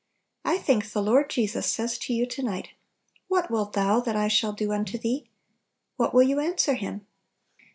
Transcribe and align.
I 0.43 0.57
think 0.57 0.89
the 0.93 1.01
Lord 1.03 1.29
Jesus 1.29 1.67
says 1.67 1.99
to 1.99 2.11
you 2.15 2.25
to 2.25 2.41
night, 2.41 2.69
"What 3.27 3.51
wilt 3.51 3.73
thou 3.73 3.99
that 3.99 4.15
I 4.15 4.29
shall 4.29 4.51
do 4.51 4.71
unto 4.71 4.97
thee?" 4.97 5.29
What 5.95 6.11
will 6.11 6.23
you 6.23 6.39
answer 6.39 6.73
Him? 6.73 7.05